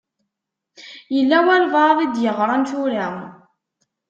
Yella 1.15 1.37
walebɛaḍ 1.45 1.97
i 2.01 2.07
d-yeɣṛan 2.07 2.63
tura. 2.69 3.05